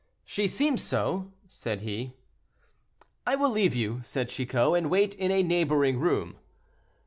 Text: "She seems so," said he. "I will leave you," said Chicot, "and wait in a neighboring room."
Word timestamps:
"She 0.25 0.47
seems 0.47 0.81
so," 0.81 1.31
said 1.47 1.81
he. 1.81 2.13
"I 3.27 3.35
will 3.35 3.51
leave 3.51 3.75
you," 3.75 4.01
said 4.03 4.29
Chicot, 4.29 4.73
"and 4.73 4.89
wait 4.89 5.13
in 5.13 5.29
a 5.29 5.43
neighboring 5.43 5.99
room." 5.99 6.37